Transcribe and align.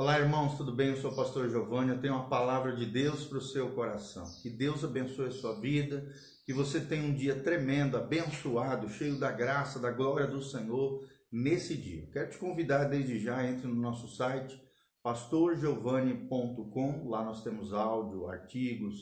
Olá, 0.00 0.18
irmãos, 0.18 0.56
tudo 0.56 0.72
bem? 0.72 0.88
Eu 0.88 0.96
sou 0.96 1.12
o 1.12 1.14
pastor 1.14 1.50
Giovanni. 1.50 1.90
Eu 1.90 2.00
tenho 2.00 2.14
uma 2.14 2.26
palavra 2.26 2.74
de 2.74 2.86
Deus 2.86 3.26
para 3.26 3.36
o 3.36 3.42
seu 3.42 3.74
coração. 3.74 4.24
Que 4.40 4.48
Deus 4.48 4.82
abençoe 4.82 5.26
a 5.26 5.30
sua 5.30 5.60
vida, 5.60 6.10
que 6.46 6.54
você 6.54 6.80
tenha 6.80 7.06
um 7.06 7.14
dia 7.14 7.42
tremendo, 7.42 7.98
abençoado, 7.98 8.88
cheio 8.88 9.20
da 9.20 9.30
graça, 9.30 9.78
da 9.78 9.90
glória 9.90 10.26
do 10.26 10.42
Senhor 10.42 11.06
nesse 11.30 11.76
dia. 11.76 12.08
Quero 12.14 12.30
te 12.30 12.38
convidar 12.38 12.84
desde 12.84 13.20
já, 13.20 13.46
entre 13.46 13.68
no 13.68 13.74
nosso 13.74 14.08
site 14.16 14.58
pastorgiovanni.com. 15.02 17.06
Lá 17.06 17.22
nós 17.22 17.44
temos 17.44 17.74
áudio, 17.74 18.26
artigos, 18.26 18.96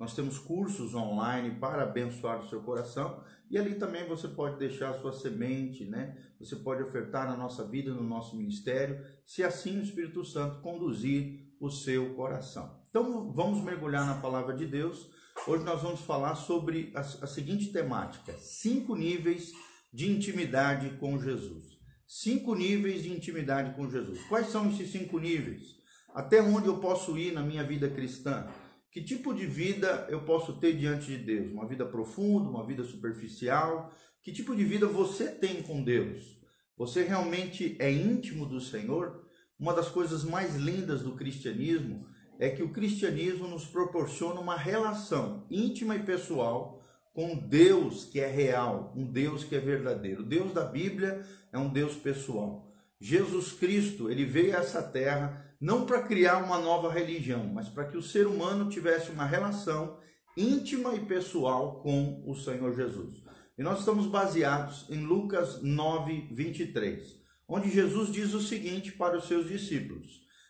nós 0.00 0.16
temos 0.16 0.36
cursos 0.36 0.96
online 0.96 1.60
para 1.60 1.84
abençoar 1.84 2.40
o 2.40 2.48
seu 2.48 2.60
coração 2.62 3.22
e 3.50 3.58
ali 3.58 3.74
também 3.74 4.06
você 4.06 4.28
pode 4.28 4.58
deixar 4.58 4.90
a 4.90 5.00
sua 5.00 5.12
semente, 5.12 5.84
né? 5.84 6.16
Você 6.38 6.54
pode 6.56 6.82
ofertar 6.82 7.26
na 7.28 7.36
nossa 7.36 7.66
vida, 7.66 7.92
no 7.92 8.04
nosso 8.04 8.36
ministério, 8.36 9.04
se 9.26 9.42
assim 9.42 9.78
o 9.78 9.82
Espírito 9.82 10.24
Santo 10.24 10.60
conduzir 10.60 11.50
o 11.60 11.68
seu 11.68 12.14
coração. 12.14 12.80
Então 12.88 13.32
vamos 13.32 13.62
mergulhar 13.64 14.06
na 14.06 14.20
palavra 14.20 14.54
de 14.54 14.66
Deus. 14.66 15.10
Hoje 15.46 15.64
nós 15.64 15.82
vamos 15.82 16.00
falar 16.02 16.36
sobre 16.36 16.92
a, 16.94 17.00
a 17.00 17.26
seguinte 17.26 17.72
temática: 17.72 18.32
cinco 18.38 18.94
níveis 18.94 19.52
de 19.92 20.10
intimidade 20.10 20.90
com 20.98 21.20
Jesus. 21.20 21.80
Cinco 22.06 22.54
níveis 22.54 23.02
de 23.02 23.12
intimidade 23.12 23.74
com 23.74 23.90
Jesus. 23.90 24.22
Quais 24.28 24.48
são 24.48 24.70
esses 24.70 24.90
cinco 24.90 25.18
níveis? 25.18 25.62
Até 26.14 26.42
onde 26.42 26.66
eu 26.66 26.78
posso 26.78 27.16
ir 27.16 27.32
na 27.32 27.42
minha 27.42 27.62
vida 27.62 27.88
cristã? 27.88 28.48
Que 28.90 29.02
tipo 29.02 29.32
de 29.32 29.46
vida 29.46 30.06
eu 30.10 30.22
posso 30.22 30.58
ter 30.58 30.76
diante 30.76 31.06
de 31.06 31.18
Deus? 31.18 31.52
Uma 31.52 31.66
vida 31.66 31.86
profunda, 31.86 32.48
uma 32.50 32.66
vida 32.66 32.82
superficial? 32.82 33.92
Que 34.22 34.32
tipo 34.32 34.54
de 34.54 34.64
vida 34.64 34.86
você 34.86 35.28
tem 35.28 35.62
com 35.62 35.82
Deus? 35.82 36.38
Você 36.76 37.04
realmente 37.04 37.76
é 37.78 37.90
íntimo 37.90 38.46
do 38.46 38.60
Senhor? 38.60 39.24
Uma 39.58 39.72
das 39.72 39.88
coisas 39.88 40.24
mais 40.24 40.56
lindas 40.56 41.02
do 41.02 41.14
cristianismo 41.14 42.04
é 42.38 42.48
que 42.48 42.62
o 42.62 42.72
cristianismo 42.72 43.46
nos 43.46 43.66
proporciona 43.66 44.40
uma 44.40 44.56
relação 44.56 45.46
íntima 45.50 45.94
e 45.94 46.02
pessoal 46.02 46.82
com 47.12 47.36
Deus 47.36 48.04
que 48.04 48.18
é 48.18 48.26
real, 48.26 48.92
um 48.96 49.04
Deus 49.04 49.44
que 49.44 49.54
é 49.54 49.60
verdadeiro. 49.60 50.22
O 50.22 50.26
Deus 50.26 50.52
da 50.52 50.64
Bíblia 50.64 51.24
é 51.52 51.58
um 51.58 51.68
Deus 51.68 51.94
pessoal. 51.94 52.72
Jesus 52.98 53.52
Cristo, 53.52 54.10
ele 54.10 54.24
veio 54.24 54.56
a 54.56 54.60
essa 54.60 54.82
terra 54.82 55.49
não 55.60 55.84
para 55.84 56.02
criar 56.02 56.38
uma 56.38 56.58
nova 56.58 56.90
religião, 56.90 57.46
mas 57.52 57.68
para 57.68 57.84
que 57.84 57.96
o 57.96 58.02
ser 58.02 58.26
humano 58.26 58.70
tivesse 58.70 59.10
uma 59.10 59.26
relação 59.26 59.98
íntima 60.36 60.94
e 60.94 61.00
pessoal 61.00 61.82
com 61.82 62.22
o 62.26 62.34
Senhor 62.34 62.74
Jesus. 62.74 63.22
E 63.58 63.62
nós 63.62 63.80
estamos 63.80 64.06
baseados 64.06 64.86
em 64.88 65.04
Lucas 65.04 65.62
9, 65.62 66.28
23, 66.30 67.14
onde 67.46 67.70
Jesus 67.70 68.10
diz 68.10 68.32
o 68.32 68.40
seguinte 68.40 68.92
para 68.92 69.18
os 69.18 69.26
seus 69.26 69.48
discípulos: 69.48 70.08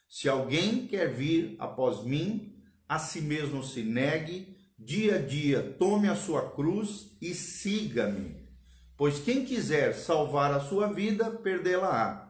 Se 0.09 0.29
alguém 0.29 0.87
quer 0.87 1.13
vir 1.13 1.57
após 1.59 2.05
mim, 2.05 2.55
a 2.89 3.01
si 3.01 3.21
mesmo 3.21 3.65
se 3.65 3.83
negue, 3.83 4.57
dia 4.79 5.17
a 5.17 5.19
dia 5.19 5.75
tome 5.77 6.09
a 6.09 6.15
sua 6.15 6.51
cruz 6.53 7.17
e 7.21 7.35
siga-me. 7.35 8.49
Pois 8.97 9.19
quem 9.19 9.45
quiser 9.45 9.93
salvar 9.95 10.53
a 10.53 10.61
sua 10.61 10.93
vida, 10.93 11.31
perdê-la-á 11.31 12.30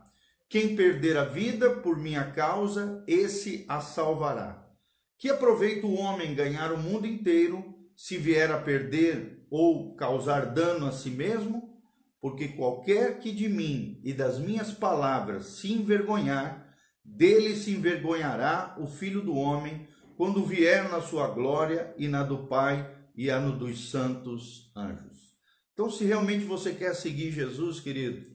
quem 0.51 0.75
perder 0.75 1.17
a 1.17 1.25
vida 1.25 1.71
por 1.77 1.97
minha 1.97 2.25
causa, 2.33 3.05
esse 3.07 3.65
a 3.69 3.81
salvará. 3.81 4.69
Que 5.17 5.29
aproveita 5.29 5.87
o 5.87 5.95
homem 5.95 6.35
ganhar 6.35 6.73
o 6.73 6.79
mundo 6.79 7.07
inteiro, 7.07 7.65
se 7.97 8.17
vier 8.17 8.51
a 8.51 8.59
perder 8.59 9.47
ou 9.49 9.95
causar 9.95 10.47
dano 10.47 10.87
a 10.87 10.93
si 10.93 11.09
mesmo? 11.09 11.81
Porque 12.21 12.49
qualquer 12.49 13.21
que 13.21 13.31
de 13.31 13.49
mim 13.49 14.01
e 14.03 14.13
das 14.13 14.41
minhas 14.41 14.73
palavras 14.73 15.47
se 15.47 15.73
envergonhar, 15.73 16.69
dele 17.05 17.55
se 17.55 17.71
envergonhará 17.71 18.77
o 18.77 18.89
filho 18.89 19.23
do 19.23 19.37
homem, 19.37 19.87
quando 20.17 20.45
vier 20.45 20.91
na 20.91 21.01
sua 21.01 21.29
glória 21.29 21.95
e 21.97 22.09
na 22.09 22.25
do 22.25 22.49
Pai 22.49 22.93
e 23.15 23.31
a 23.31 23.39
no 23.39 23.57
dos 23.57 23.91
santos 23.91 24.73
anjos. 24.77 25.31
Então, 25.73 25.89
se 25.89 26.05
realmente 26.05 26.45
você 26.45 26.75
quer 26.75 26.95
seguir 26.95 27.31
Jesus, 27.31 27.79
querido, 27.79 28.30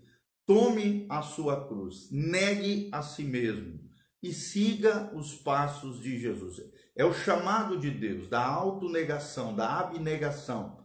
Tome 0.46 1.08
a 1.10 1.24
sua 1.24 1.68
cruz, 1.68 2.10
negue 2.12 2.90
a 2.92 3.02
si 3.02 3.24
mesmo 3.24 3.80
e 4.22 4.32
siga 4.32 5.12
os 5.16 5.34
passos 5.34 6.00
de 6.02 6.20
Jesus. 6.20 6.58
É 6.96 7.04
o 7.04 7.14
chamado 7.14 7.78
de 7.80 7.90
Deus 7.90 8.30
da 8.30 8.46
autonegação, 8.46 9.56
da 9.56 9.80
abnegação, 9.80 10.78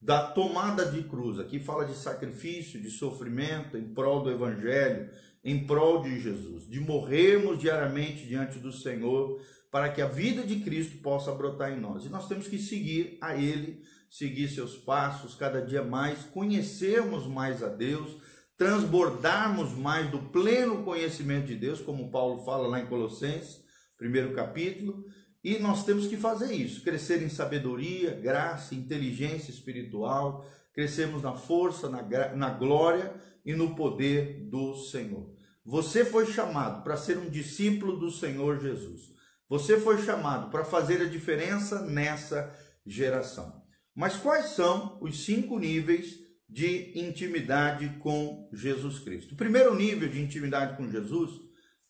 da 0.00 0.26
tomada 0.26 0.86
de 0.86 1.04
cruz. 1.04 1.38
Aqui 1.38 1.60
fala 1.60 1.84
de 1.84 1.94
sacrifício, 1.94 2.82
de 2.82 2.90
sofrimento 2.90 3.78
em 3.78 3.94
prol 3.94 4.22
do 4.22 4.30
evangelho, 4.30 5.08
em 5.44 5.64
prol 5.64 6.02
de 6.02 6.20
Jesus, 6.20 6.68
de 6.68 6.80
morrermos 6.80 7.58
diariamente 7.58 8.26
diante 8.26 8.58
do 8.58 8.72
Senhor 8.72 9.40
para 9.70 9.90
que 9.90 10.00
a 10.00 10.06
vida 10.06 10.42
de 10.44 10.60
Cristo 10.60 10.98
possa 10.98 11.32
brotar 11.32 11.72
em 11.72 11.80
nós. 11.80 12.04
E 12.04 12.08
nós 12.08 12.28
temos 12.28 12.46
que 12.46 12.58
seguir 12.58 13.18
a 13.20 13.36
ele, 13.36 13.82
seguir 14.08 14.48
seus 14.48 14.76
passos 14.76 15.34
cada 15.34 15.60
dia 15.60 15.82
mais, 15.82 16.22
conhecermos 16.24 17.26
mais 17.26 17.62
a 17.62 17.68
Deus 17.68 18.16
transbordarmos 18.56 19.72
mais 19.72 20.10
do 20.10 20.18
pleno 20.30 20.84
conhecimento 20.84 21.46
de 21.46 21.56
Deus, 21.56 21.80
como 21.80 22.10
Paulo 22.10 22.44
fala 22.44 22.68
lá 22.68 22.80
em 22.80 22.86
Colossenses, 22.86 23.62
primeiro 23.98 24.34
capítulo, 24.34 25.04
e 25.42 25.58
nós 25.58 25.84
temos 25.84 26.06
que 26.06 26.16
fazer 26.16 26.52
isso, 26.54 26.82
crescer 26.82 27.22
em 27.22 27.28
sabedoria, 27.28 28.14
graça, 28.14 28.74
inteligência 28.74 29.50
espiritual, 29.50 30.44
crescermos 30.72 31.22
na 31.22 31.34
força, 31.34 31.88
na, 31.88 32.02
na 32.34 32.50
glória 32.50 33.14
e 33.44 33.52
no 33.52 33.74
poder 33.74 34.48
do 34.48 34.74
Senhor. 34.74 35.34
Você 35.64 36.04
foi 36.04 36.26
chamado 36.26 36.82
para 36.82 36.96
ser 36.96 37.18
um 37.18 37.28
discípulo 37.28 37.98
do 37.98 38.10
Senhor 38.10 38.60
Jesus. 38.60 39.02
Você 39.48 39.78
foi 39.78 40.02
chamado 40.02 40.50
para 40.50 40.64
fazer 40.64 41.02
a 41.02 41.08
diferença 41.08 41.82
nessa 41.82 42.54
geração. 42.86 43.62
Mas 43.94 44.16
quais 44.16 44.46
são 44.50 44.98
os 45.00 45.24
cinco 45.24 45.58
níveis 45.58 46.23
de 46.48 46.98
intimidade 46.98 47.98
com 48.00 48.48
Jesus 48.52 48.98
Cristo. 48.98 49.34
O 49.34 49.36
primeiro 49.36 49.74
nível 49.74 50.08
de 50.08 50.20
intimidade 50.20 50.76
com 50.76 50.90
Jesus, 50.90 51.30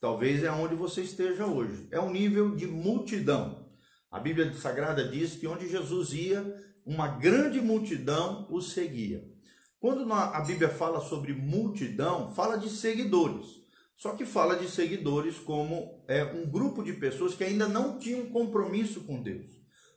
talvez 0.00 0.42
é 0.42 0.50
onde 0.50 0.74
você 0.74 1.02
esteja 1.02 1.46
hoje, 1.46 1.88
é 1.90 1.98
o 2.00 2.10
nível 2.10 2.54
de 2.54 2.66
multidão. 2.66 3.68
A 4.10 4.20
Bíblia 4.20 4.52
Sagrada 4.54 5.08
diz 5.08 5.34
que 5.34 5.46
onde 5.46 5.68
Jesus 5.68 6.12
ia, 6.12 6.54
uma 6.86 7.08
grande 7.08 7.60
multidão 7.60 8.46
o 8.50 8.60
seguia. 8.60 9.24
Quando 9.80 10.10
a 10.12 10.40
Bíblia 10.40 10.68
fala 10.68 11.00
sobre 11.00 11.32
multidão, 11.32 12.34
fala 12.34 12.56
de 12.56 12.70
seguidores. 12.70 13.62
Só 13.96 14.12
que 14.12 14.24
fala 14.24 14.56
de 14.56 14.68
seguidores 14.68 15.38
como 15.38 16.04
é 16.08 16.24
um 16.24 16.50
grupo 16.50 16.82
de 16.82 16.92
pessoas 16.94 17.34
que 17.34 17.44
ainda 17.44 17.68
não 17.68 17.98
tinham 17.98 18.26
compromisso 18.26 19.04
com 19.04 19.22
Deus. 19.22 19.46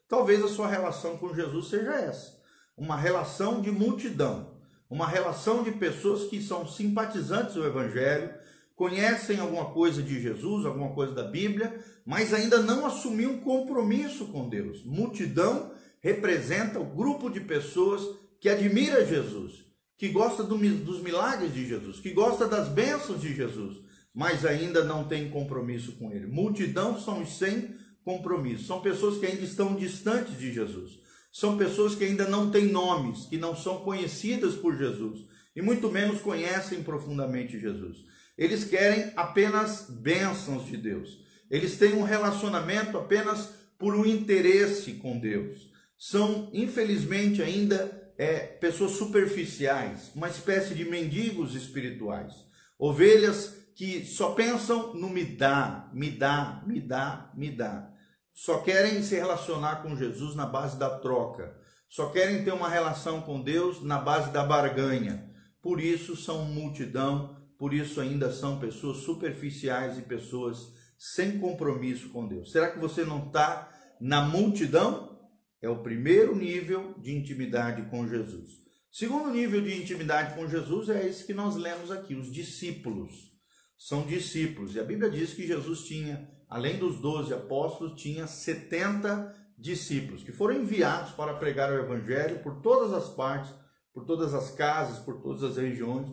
Talvez 0.08 0.44
a 0.44 0.48
sua 0.48 0.68
relação 0.68 1.18
com 1.18 1.34
Jesus 1.34 1.70
seja 1.70 1.94
essa 1.94 2.37
uma 2.78 2.96
relação 2.96 3.60
de 3.60 3.72
multidão, 3.72 4.56
uma 4.90 5.08
relação 5.08 5.64
de 5.64 5.72
pessoas 5.72 6.30
que 6.30 6.42
são 6.42 6.68
simpatizantes 6.68 7.56
do 7.56 7.66
Evangelho, 7.66 8.30
conhecem 8.76 9.40
alguma 9.40 9.66
coisa 9.72 10.04
de 10.04 10.22
Jesus, 10.22 10.66
alguma 10.66 10.94
coisa 10.94 11.14
da 11.14 11.24
Bíblia, 11.24 11.84
mas 12.06 12.32
ainda 12.34 12.62
não 12.62 12.86
assumiu 12.86 13.32
um 13.32 13.40
compromisso 13.40 14.28
com 14.28 14.48
Deus. 14.48 14.86
Multidão 14.86 15.72
representa 16.00 16.80
o 16.80 16.86
grupo 16.86 17.30
de 17.30 17.40
pessoas 17.40 18.08
que 18.40 18.48
admira 18.48 19.04
Jesus, 19.04 19.66
que 19.98 20.10
gosta 20.10 20.44
do, 20.44 20.56
dos 20.58 21.02
milagres 21.02 21.54
de 21.54 21.68
Jesus, 21.68 22.00
que 22.00 22.12
gosta 22.12 22.48
das 22.48 22.70
bênçãos 22.70 23.20
de 23.20 23.34
Jesus, 23.34 23.78
mas 24.14 24.46
ainda 24.46 24.84
não 24.84 25.08
tem 25.08 25.30
compromisso 25.30 25.94
com 25.94 26.12
Ele. 26.12 26.28
Multidão 26.28 27.00
são 27.00 27.24
os 27.24 27.38
sem 27.38 27.76
compromisso, 28.06 28.66
são 28.66 28.80
pessoas 28.80 29.18
que 29.18 29.26
ainda 29.26 29.42
estão 29.42 29.76
distantes 29.76 30.38
de 30.38 30.54
Jesus. 30.54 31.07
São 31.32 31.58
pessoas 31.58 31.96
que 31.96 32.04
ainda 32.04 32.28
não 32.28 32.50
têm 32.50 32.66
nomes, 32.66 33.26
que 33.26 33.38
não 33.38 33.56
são 33.56 33.82
conhecidas 33.82 34.56
por 34.56 34.78
Jesus 34.78 35.26
e 35.56 35.62
muito 35.62 35.92
menos 35.92 36.22
conhecem 36.22 36.84
profundamente 36.84 37.60
Jesus. 37.60 37.98
Eles 38.38 38.64
querem 38.64 39.12
apenas 39.16 39.88
bênçãos 39.90 40.68
de 40.68 40.78
Deus. 40.78 41.18
Eles 41.50 41.78
têm 41.78 41.94
um 41.94 42.04
relacionamento 42.04 42.96
apenas 42.96 43.50
por 43.80 43.96
um 43.96 44.06
interesse 44.06 44.94
com 44.94 45.18
Deus. 45.18 45.72
São, 45.98 46.52
infelizmente, 46.54 47.42
ainda 47.42 48.14
é, 48.20 48.38
pessoas 48.38 48.92
superficiais, 48.92 50.12
uma 50.14 50.30
espécie 50.30 50.76
de 50.76 50.86
mendigos 50.86 51.56
espirituais. 51.56 52.34
Ovelhas 52.78 53.56
que 53.76 54.06
só 54.06 54.32
pensam 54.32 54.94
no 54.94 55.10
me 55.10 55.24
dá, 55.24 55.90
me 55.92 56.12
dá, 56.12 56.64
me 56.68 56.80
dá, 56.80 57.32
me 57.36 57.50
dá 57.50 57.97
só 58.38 58.60
querem 58.60 59.02
se 59.02 59.16
relacionar 59.16 59.78
com 59.82 59.96
Jesus 59.96 60.36
na 60.36 60.46
base 60.46 60.78
da 60.78 61.00
troca, 61.00 61.60
só 61.90 62.12
querem 62.12 62.44
ter 62.44 62.54
uma 62.54 62.70
relação 62.70 63.20
com 63.20 63.42
Deus 63.42 63.82
na 63.82 63.98
base 63.98 64.32
da 64.32 64.44
barganha. 64.44 65.28
Por 65.60 65.82
isso 65.82 66.16
são 66.16 66.46
multidão, 66.46 67.36
por 67.58 67.74
isso 67.74 68.00
ainda 68.00 68.32
são 68.32 68.60
pessoas 68.60 68.98
superficiais 68.98 69.98
e 69.98 70.04
pessoas 70.04 70.72
sem 71.00 71.40
compromisso 71.40 72.10
com 72.10 72.28
Deus. 72.28 72.52
Será 72.52 72.70
que 72.70 72.78
você 72.78 73.04
não 73.04 73.26
está 73.26 73.76
na 74.00 74.22
multidão? 74.22 75.20
É 75.60 75.68
o 75.68 75.82
primeiro 75.82 76.36
nível 76.36 76.94
de 77.00 77.18
intimidade 77.18 77.90
com 77.90 78.08
Jesus. 78.08 78.52
Segundo 78.92 79.32
nível 79.32 79.62
de 79.62 79.82
intimidade 79.82 80.36
com 80.36 80.48
Jesus 80.48 80.90
é 80.90 81.08
esse 81.08 81.26
que 81.26 81.34
nós 81.34 81.56
lemos 81.56 81.90
aqui, 81.90 82.14
os 82.14 82.32
discípulos. 82.32 83.36
são 83.80 84.06
discípulos. 84.06 84.76
E 84.76 84.80
a 84.80 84.84
Bíblia 84.84 85.10
diz 85.10 85.34
que 85.34 85.48
Jesus 85.48 85.86
tinha, 85.86 86.37
além 86.50 86.78
dos 86.78 87.00
12 87.00 87.34
apóstolos, 87.34 88.00
tinha 88.00 88.28
70 88.28 89.36
discípulos 89.58 90.24
que 90.24 90.32
foram 90.32 90.56
enviados 90.56 91.12
para 91.12 91.34
pregar 91.34 91.72
o 91.72 91.80
evangelho 91.80 92.40
por 92.40 92.62
todas 92.62 92.94
as 92.94 93.10
partes, 93.10 93.54
por 93.94 94.06
todas 94.06 94.34
as 94.34 94.52
casas, 94.52 95.00
por 95.00 95.22
todas 95.22 95.44
as 95.44 95.58
regiões, 95.58 96.08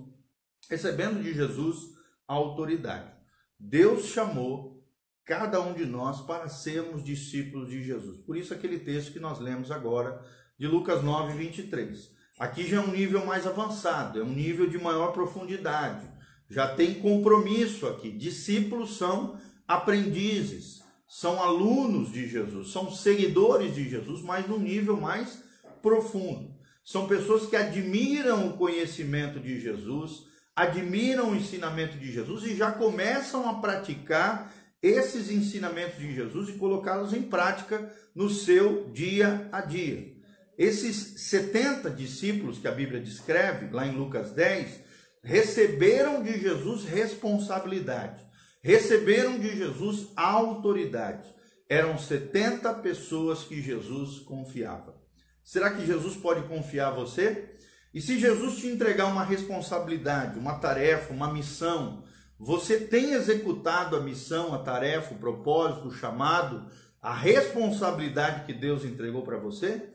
recebendo 0.70 1.22
de 1.22 1.34
Jesus 1.34 1.92
a 2.26 2.34
autoridade. 2.34 3.12
Deus 3.58 4.06
chamou 4.06 4.82
cada 5.24 5.60
um 5.60 5.72
de 5.72 5.84
nós 5.84 6.20
para 6.22 6.48
sermos 6.48 7.04
discípulos 7.04 7.68
de 7.68 7.82
Jesus. 7.82 8.18
Por 8.18 8.36
isso 8.36 8.52
aquele 8.52 8.78
texto 8.78 9.12
que 9.12 9.20
nós 9.20 9.38
lemos 9.38 9.70
agora 9.70 10.22
de 10.58 10.66
Lucas 10.66 11.02
9, 11.02 11.36
23. 11.36 12.10
Aqui 12.38 12.66
já 12.66 12.78
é 12.78 12.80
um 12.80 12.90
nível 12.90 13.24
mais 13.24 13.46
avançado, 13.46 14.20
é 14.20 14.24
um 14.24 14.32
nível 14.32 14.68
de 14.68 14.78
maior 14.78 15.12
profundidade. 15.12 16.06
Já 16.50 16.74
tem 16.74 16.94
compromisso 16.94 17.86
aqui. 17.86 18.10
Discípulos 18.10 18.96
são 18.96 19.38
aprendizes, 19.66 20.82
são 21.08 21.42
alunos 21.42 22.12
de 22.12 22.28
Jesus, 22.28 22.72
são 22.72 22.90
seguidores 22.90 23.74
de 23.74 23.88
Jesus, 23.88 24.22
mas 24.22 24.48
num 24.48 24.58
nível 24.58 25.00
mais 25.00 25.38
profundo. 25.82 26.54
São 26.84 27.06
pessoas 27.06 27.46
que 27.46 27.56
admiram 27.56 28.48
o 28.48 28.56
conhecimento 28.56 29.40
de 29.40 29.60
Jesus, 29.60 30.24
admiram 30.54 31.30
o 31.30 31.36
ensinamento 31.36 31.96
de 31.98 32.12
Jesus 32.12 32.44
e 32.44 32.56
já 32.56 32.72
começam 32.72 33.48
a 33.48 33.54
praticar 33.54 34.52
esses 34.82 35.30
ensinamentos 35.30 35.98
de 35.98 36.14
Jesus 36.14 36.50
e 36.50 36.58
colocá-los 36.58 37.14
em 37.14 37.22
prática 37.22 37.90
no 38.14 38.28
seu 38.28 38.90
dia 38.90 39.48
a 39.50 39.62
dia. 39.62 40.12
Esses 40.58 41.22
70 41.22 41.90
discípulos 41.90 42.58
que 42.58 42.68
a 42.68 42.72
Bíblia 42.72 43.00
descreve, 43.00 43.72
lá 43.72 43.86
em 43.86 43.96
Lucas 43.96 44.32
10, 44.32 44.80
receberam 45.22 46.22
de 46.22 46.38
Jesus 46.38 46.84
responsabilidade, 46.84 48.20
receberam 48.64 49.38
de 49.38 49.54
Jesus 49.54 50.08
autoridade. 50.16 51.28
Eram 51.68 51.98
70 51.98 52.72
pessoas 52.76 53.44
que 53.44 53.60
Jesus 53.60 54.20
confiava. 54.20 54.98
Será 55.42 55.70
que 55.70 55.84
Jesus 55.84 56.16
pode 56.16 56.48
confiar 56.48 56.90
você? 56.92 57.56
E 57.92 58.00
se 58.00 58.18
Jesus 58.18 58.56
te 58.56 58.66
entregar 58.66 59.04
uma 59.04 59.22
responsabilidade, 59.22 60.38
uma 60.38 60.58
tarefa, 60.58 61.12
uma 61.12 61.30
missão, 61.30 62.02
você 62.38 62.80
tem 62.80 63.12
executado 63.12 63.96
a 63.96 64.00
missão, 64.00 64.54
a 64.54 64.58
tarefa, 64.58 65.12
o 65.12 65.18
propósito, 65.18 65.88
o 65.88 65.94
chamado, 65.94 66.66
a 67.02 67.14
responsabilidade 67.14 68.46
que 68.46 68.54
Deus 68.54 68.82
entregou 68.82 69.22
para 69.22 69.36
você? 69.36 69.90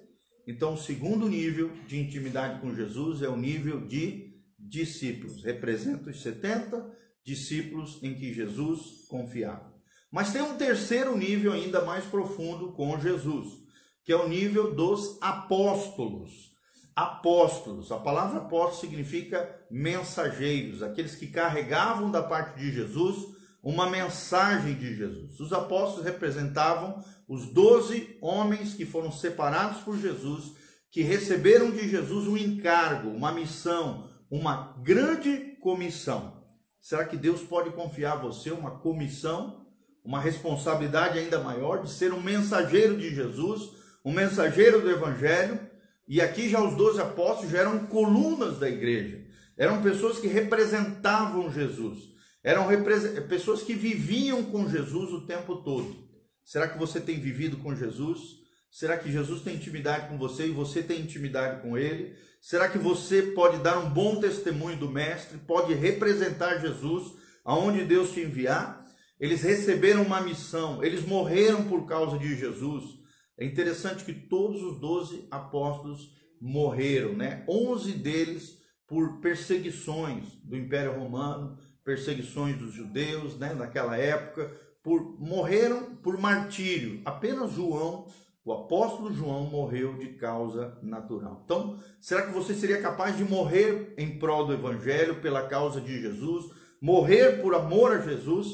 Então, 0.46 0.76
o 0.76 0.78
segundo 0.78 1.28
nível 1.28 1.72
de 1.88 2.00
intimidade 2.00 2.62
com 2.62 2.76
Jesus 2.76 3.24
é 3.24 3.28
o 3.28 3.36
nível 3.36 3.88
de 3.88 4.32
discípulos. 4.60 5.44
Representa 5.44 6.12
os 6.12 6.22
70 6.22 7.00
discípulos 7.30 8.00
em 8.02 8.16
que 8.16 8.34
Jesus 8.34 9.06
confiava. 9.08 9.72
Mas 10.12 10.34
tem 10.34 10.42
um 10.42 10.58
terceiro 10.58 11.16
nível 11.16 11.54
ainda 11.54 11.86
mais 11.86 12.04
profundo 12.06 12.72
com 12.74 13.00
Jesus, 13.00 13.46
que 14.04 14.12
é 14.12 14.16
o 14.16 14.28
nível 14.28 14.74
dos 14.74 15.18
apóstolos. 15.22 16.50
Apóstolos, 16.96 17.92
a 17.92 17.98
palavra 17.98 18.40
apóstolo 18.40 18.82
significa 18.82 19.58
mensageiros, 19.70 20.82
aqueles 20.82 21.16
que 21.16 21.28
carregavam 21.28 22.12
da 22.12 22.22
parte 22.24 22.60
de 22.60 22.72
Jesus 22.72 23.38
uma 23.64 23.90
mensagem 23.90 24.74
de 24.76 24.96
Jesus. 24.96 25.40
Os 25.40 25.54
apóstolos 25.54 26.06
representavam 26.06 27.04
os 27.28 27.48
doze 27.48 28.18
homens 28.22 28.74
que 28.74 28.86
foram 28.86 29.12
separados 29.12 29.82
por 29.82 29.98
Jesus, 29.98 30.54
que 30.92 31.02
receberam 31.02 31.70
de 31.72 31.88
Jesus 31.88 32.28
um 32.28 32.38
encargo, 32.38 33.10
uma 33.10 33.32
missão, 33.32 34.10
uma 34.32 34.76
grande 34.82 35.58
comissão. 35.62 36.39
Será 36.82 37.06
que 37.06 37.18
Deus 37.18 37.42
pode 37.42 37.72
confiar 37.72 38.14
a 38.14 38.22
você 38.22 38.52
uma 38.52 38.80
comissão, 38.80 39.66
uma 40.04 40.20
responsabilidade 40.20 41.20
ainda 41.20 41.40
maior 41.40 41.82
de 41.82 41.92
ser 41.92 42.14
um 42.14 42.22
mensageiro 42.22 42.98
de 42.98 43.14
Jesus, 43.14 43.72
um 44.04 44.14
mensageiro 44.14 44.82
do 44.82 44.90
Evangelho? 44.90 45.60
E 46.08 46.22
aqui 46.22 46.50
já 46.50 46.62
os 46.62 46.76
doze 46.76 47.02
apóstolos 47.02 47.52
já 47.52 47.60
eram 47.60 47.86
colunas 47.86 48.58
da 48.58 48.70
igreja, 48.70 49.24
eram 49.58 49.82
pessoas 49.82 50.20
que 50.20 50.28
representavam 50.28 51.52
Jesus. 51.52 52.10
Eram 52.42 52.68
pessoas 53.28 53.62
que 53.62 53.74
viviam 53.74 54.46
com 54.46 54.70
Jesus 54.70 55.12
o 55.12 55.28
tempo 55.28 55.58
todo. 55.58 56.08
Será 56.46 56.70
que 56.70 56.80
você 56.80 57.02
tem 57.02 57.20
vivido 57.20 57.58
com 57.58 57.76
Jesus? 57.76 58.38
Será 58.72 58.98
que 58.98 59.12
Jesus 59.12 59.42
tem 59.42 59.56
intimidade 59.56 60.10
com 60.10 60.18
você 60.18 60.48
e 60.48 60.52
você 60.52 60.84
tem 60.84 61.02
intimidade 61.02 61.62
com 61.62 61.78
ele? 61.78 62.16
Será 62.42 62.70
que 62.70 62.78
você 62.78 63.22
pode 63.22 63.58
dar 63.64 63.80
um 63.80 63.90
bom 63.90 64.20
testemunho 64.20 64.78
do 64.78 64.90
Mestre? 64.90 65.38
Pode 65.40 65.74
representar 65.74 66.60
Jesus 66.60 67.14
aonde 67.44 67.84
Deus 67.84 68.12
te 68.12 68.22
enviar? 68.22 68.86
Eles 69.20 69.42
receberam 69.42 70.04
uma 70.04 70.22
missão, 70.22 70.84
eles 70.84 71.06
morreram 71.06 71.66
por 71.66 71.86
causa 71.86 72.18
de 72.18 72.38
Jesus. 72.38 72.86
É 73.38 73.46
interessante 73.46 74.06
que 74.06 74.14
todos 74.14 74.62
os 74.62 74.80
doze 74.80 75.28
apóstolos 75.30 76.00
morreram, 76.40 77.14
né? 77.14 77.44
Onze 77.50 77.94
deles 77.94 78.58
por 78.88 79.20
perseguições 79.20 80.26
do 80.44 80.56
Império 80.56 80.98
Romano, 80.98 81.58
perseguições 81.84 82.58
dos 82.58 82.74
judeus, 82.74 83.38
né, 83.38 83.54
naquela 83.54 83.98
época, 83.98 84.52
por 84.84 85.20
morreram 85.20 85.96
por 85.98 86.18
martírio. 86.18 87.02
Apenas 87.06 87.54
João, 87.54 88.08
o 88.50 88.54
apóstolo 88.54 89.14
João, 89.14 89.46
morreu 89.46 89.96
de 90.00 90.08
causa 90.14 90.76
natural. 90.82 91.44
Então, 91.46 91.80
será 92.02 92.26
que 92.26 92.34
você 92.34 92.56
seria 92.56 92.82
capaz 92.82 93.16
de 93.16 93.24
morrer 93.24 93.94
em 93.96 94.18
prol 94.18 94.48
do 94.48 94.54
evangelho, 94.54 95.22
pela 95.22 95.48
causa 95.48 95.80
de 95.80 96.02
Jesus, 96.02 96.52
morrer 96.82 97.44
por 97.44 97.54
amor 97.54 97.92
a 97.92 98.02
Jesus? 98.02 98.48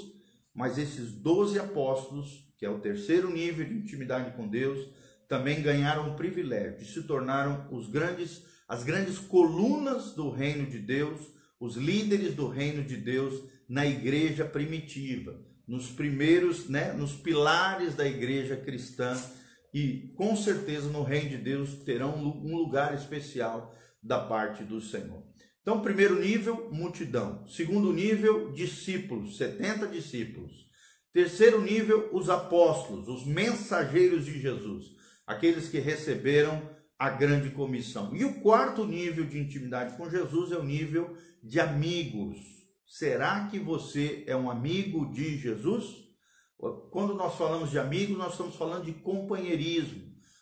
Mas 0.53 0.77
esses 0.77 1.13
doze 1.13 1.57
apóstolos, 1.57 2.53
que 2.57 2.65
é 2.65 2.69
o 2.69 2.79
terceiro 2.79 3.29
nível 3.29 3.65
de 3.65 3.73
intimidade 3.73 4.35
com 4.35 4.45
Deus, 4.45 4.85
também 5.29 5.61
ganharam 5.61 6.09
o 6.09 6.15
privilégio 6.15 6.79
de 6.79 6.85
se 6.85 7.03
tornaram 7.03 7.65
os 7.71 7.89
grandes 7.89 8.43
as 8.67 8.83
grandes 8.83 9.17
colunas 9.17 10.13
do 10.13 10.29
reino 10.29 10.65
de 10.65 10.79
Deus 10.79 11.21
os 11.57 11.77
líderes 11.77 12.35
do 12.35 12.49
reino 12.49 12.83
de 12.83 12.97
Deus 12.97 13.41
na 13.69 13.85
igreja 13.85 14.43
primitiva, 14.43 15.39
nos 15.65 15.89
primeiros, 15.89 16.67
né, 16.67 16.91
nos 16.91 17.13
pilares 17.13 17.95
da 17.95 18.05
igreja 18.05 18.57
cristã 18.57 19.15
e 19.75 20.13
com 20.15 20.37
certeza 20.37 20.87
no 20.87 21.03
reino 21.03 21.31
de 21.31 21.37
Deus 21.37 21.75
terão 21.83 22.15
um 22.15 22.55
lugar 22.55 22.95
especial 22.95 23.75
da 24.01 24.17
parte 24.17 24.63
do 24.63 24.79
Senhor. 24.79 25.21
Então, 25.61 25.81
primeiro 25.81 26.17
nível, 26.17 26.69
multidão. 26.71 27.45
Segundo 27.45 27.91
nível, 27.91 28.53
discípulos, 28.53 29.37
70 29.37 29.87
discípulos. 29.87 30.69
Terceiro 31.11 31.59
nível, 31.61 32.09
os 32.13 32.29
apóstolos, 32.29 33.09
os 33.09 33.27
mensageiros 33.27 34.23
de 34.25 34.39
Jesus, 34.39 34.95
aqueles 35.27 35.67
que 35.67 35.79
receberam 35.79 36.69
a 36.97 37.09
grande 37.09 37.49
comissão. 37.49 38.15
E 38.15 38.23
o 38.23 38.35
quarto 38.35 38.85
nível 38.85 39.25
de 39.25 39.37
intimidade 39.39 39.97
com 39.97 40.09
Jesus 40.09 40.53
é 40.53 40.57
o 40.57 40.63
nível 40.63 41.17
de 41.43 41.59
amigos. 41.59 42.37
Será 42.85 43.47
que 43.47 43.59
você 43.59 44.23
é 44.25 44.37
um 44.37 44.49
amigo 44.49 45.11
de 45.11 45.37
Jesus? 45.37 46.04
Quando 46.91 47.13
nós 47.13 47.35
falamos 47.35 47.71
de 47.71 47.79
amigos, 47.79 48.17
nós 48.17 48.31
estamos 48.31 48.55
falando 48.55 48.85
de 48.85 48.93
companheirismo. 48.93 50.01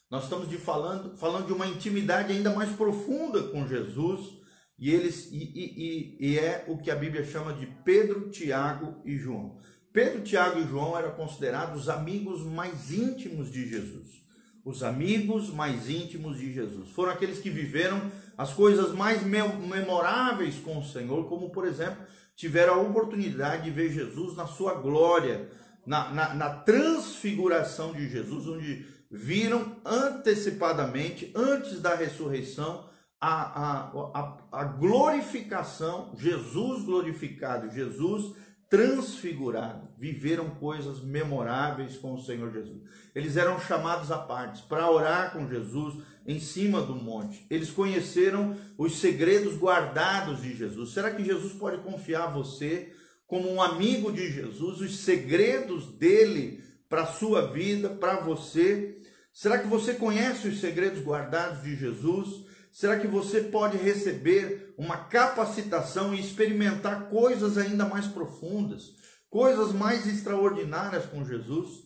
Nós 0.10 0.24
estamos 0.26 0.48
de 0.48 0.58
falando, 0.58 1.18
falando 1.18 1.48
de 1.48 1.54
uma 1.54 1.68
intimidade 1.68 2.32
ainda 2.32 2.54
mais 2.54 2.72
profunda 2.76 3.44
com 3.44 3.68
Jesus. 3.68 4.42
E, 4.78 4.92
eles, 4.92 5.30
e, 5.32 5.38
e, 5.38 6.18
e 6.20 6.40
é 6.40 6.66
o 6.68 6.78
que 6.78 6.92
a 6.92 6.96
Bíblia 6.96 7.26
chama 7.26 7.54
de 7.54 7.66
Pedro, 7.84 8.30
Tiago 8.30 9.02
e 9.06 9.18
João. 9.18 9.58
Pedro, 9.92 10.22
Tiago 10.22 10.60
e 10.60 10.68
João 10.68 10.98
eram 10.98 11.12
considerados 11.12 11.84
os 11.84 11.90
amigos 11.90 12.44
mais 12.44 12.92
íntimos 12.92 13.52
de 13.52 13.68
Jesus 13.68 14.24
os 14.66 14.82
amigos 14.82 15.50
mais 15.50 15.90
íntimos 15.90 16.38
de 16.38 16.54
Jesus. 16.54 16.90
Foram 16.92 17.12
aqueles 17.12 17.40
que 17.40 17.50
viveram 17.50 18.02
as 18.38 18.54
coisas 18.54 18.94
mais 18.94 19.22
memoráveis 19.24 20.56
com 20.56 20.80
o 20.80 20.86
Senhor, 20.86 21.28
como 21.28 21.50
por 21.50 21.68
exemplo, 21.68 22.06
tiveram 22.36 22.76
a 22.76 22.82
oportunidade 22.82 23.64
de 23.64 23.72
ver 23.72 23.92
Jesus 23.92 24.36
na 24.36 24.48
sua 24.48 24.76
glória, 24.76 25.50
na, 25.86 26.10
na, 26.12 26.34
na 26.34 26.50
transfiguração 26.50 27.94
de 27.94 28.10
Jesus, 28.10 28.48
onde 28.48 28.86
viram 29.12 29.78
antecipadamente, 29.86 31.32
antes 31.36 31.80
da 31.80 31.96
ressurreição, 31.96 32.86
a, 33.22 33.32
a, 33.32 33.92
a, 34.14 34.38
a 34.52 34.64
glorificação, 34.66 36.14
Jesus 36.18 36.84
glorificado, 36.84 37.72
Jesus 37.72 38.36
transfigurado, 38.74 39.88
viveram 40.00 40.50
coisas 40.50 41.00
memoráveis 41.04 41.96
com 41.96 42.16
o 42.16 42.22
Senhor 42.24 42.52
Jesus. 42.52 42.82
Eles 43.14 43.38
eram 43.38 43.60
chamados 43.60 44.12
a 44.12 44.18
partes 44.18 44.62
para 44.62 44.90
orar 44.90 45.32
com 45.32 45.48
Jesus 45.48 46.04
em 46.26 46.40
cima 46.40 46.82
do 46.82 46.96
monte. 46.96 47.46
Eles 47.52 47.70
conheceram 47.70 48.58
os 48.76 48.98
segredos 48.98 49.56
guardados 49.56 50.42
de 50.42 50.56
Jesus. 50.56 50.92
Será 50.92 51.12
que 51.12 51.24
Jesus 51.24 51.54
pode 51.54 51.84
confiar 51.84 52.34
você 52.34 52.92
como 53.28 53.52
um 53.52 53.62
amigo 53.62 54.12
de 54.12 54.32
Jesus, 54.32 54.82
os 54.82 55.00
segredos 55.00 55.98
dele 55.98 56.64
para 56.90 57.04
a 57.04 57.08
sua 57.08 57.52
vida, 57.52 57.90
para 57.90 58.20
você? 58.20 58.98
Será 59.32 59.58
que 59.58 59.68
você 59.68 59.96
conhece 59.96 60.48
os 60.48 60.60
segredos 60.60 61.02
guardados 61.02 61.64
de 61.64 61.76
Jesus? 61.76 62.46
Será 62.72 63.00
que 63.00 63.08
você 63.08 63.42
pode 63.42 63.78
receber 63.78 64.74
uma 64.78 64.98
capacitação 64.98 66.14
e 66.14 66.20
experimentar 66.20 67.08
coisas 67.08 67.58
ainda 67.58 67.86
mais 67.86 68.08
profundas, 68.08 68.96
coisas 69.30 69.72
mais 69.72 70.06
extraordinárias 70.08 71.06
com 71.06 71.26
Jesus? 71.26 71.84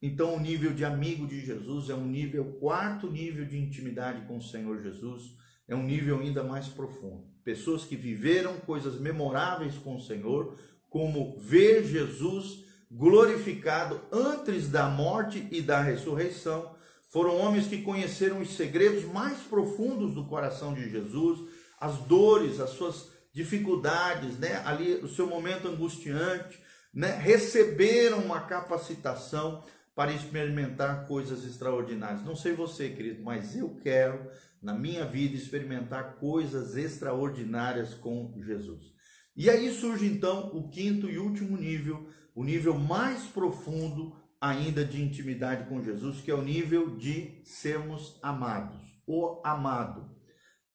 Então, 0.00 0.34
o 0.34 0.40
nível 0.40 0.74
de 0.74 0.84
amigo 0.84 1.26
de 1.26 1.44
Jesus 1.44 1.88
é 1.88 1.94
um 1.94 2.06
nível, 2.06 2.56
quarto 2.58 3.10
nível 3.10 3.44
de 3.44 3.56
intimidade 3.56 4.26
com 4.26 4.38
o 4.38 4.42
Senhor 4.42 4.82
Jesus, 4.82 5.22
é 5.68 5.76
um 5.76 5.84
nível 5.84 6.18
ainda 6.18 6.42
mais 6.42 6.66
profundo. 6.66 7.30
Pessoas 7.44 7.84
que 7.84 7.94
viveram 7.94 8.58
coisas 8.60 9.00
memoráveis 9.00 9.76
com 9.76 9.94
o 9.94 10.00
Senhor, 10.00 10.58
como 10.92 11.38
ver 11.40 11.84
Jesus 11.84 12.66
glorificado 12.90 13.98
antes 14.12 14.68
da 14.68 14.88
morte 14.90 15.48
e 15.50 15.62
da 15.62 15.80
ressurreição. 15.80 16.76
Foram 17.08 17.38
homens 17.38 17.66
que 17.66 17.80
conheceram 17.80 18.40
os 18.40 18.54
segredos 18.54 19.04
mais 19.04 19.38
profundos 19.38 20.14
do 20.14 20.26
coração 20.26 20.74
de 20.74 20.90
Jesus, 20.90 21.48
as 21.80 21.96
dores, 22.00 22.60
as 22.60 22.70
suas 22.70 23.08
dificuldades, 23.32 24.38
né? 24.38 24.62
Ali 24.66 24.96
o 24.96 25.08
seu 25.08 25.26
momento 25.26 25.66
angustiante, 25.66 26.60
né? 26.92 27.16
Receberam 27.16 28.18
uma 28.18 28.42
capacitação 28.42 29.64
para 29.94 30.12
experimentar 30.12 31.06
coisas 31.06 31.44
extraordinárias. 31.44 32.22
Não 32.22 32.36
sei 32.36 32.52
você, 32.52 32.90
querido, 32.90 33.22
mas 33.22 33.56
eu 33.56 33.76
quero 33.82 34.30
na 34.62 34.74
minha 34.74 35.06
vida 35.06 35.36
experimentar 35.36 36.16
coisas 36.16 36.76
extraordinárias 36.76 37.94
com 37.94 38.34
Jesus. 38.44 38.92
E 39.34 39.48
aí 39.48 39.72
surge 39.72 40.06
então 40.06 40.50
o 40.54 40.68
quinto 40.68 41.08
e 41.08 41.18
último 41.18 41.56
nível, 41.56 42.06
o 42.34 42.44
nível 42.44 42.78
mais 42.78 43.24
profundo 43.24 44.14
ainda 44.40 44.84
de 44.84 45.00
intimidade 45.00 45.68
com 45.68 45.82
Jesus, 45.82 46.20
que 46.20 46.30
é 46.30 46.34
o 46.34 46.42
nível 46.42 46.96
de 46.96 47.40
sermos 47.44 48.18
amados, 48.22 48.82
o 49.06 49.40
amado, 49.44 50.10